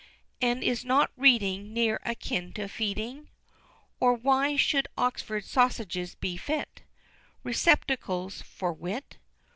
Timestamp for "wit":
8.73-9.19